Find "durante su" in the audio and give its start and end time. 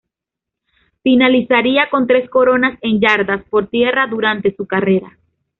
4.07-4.65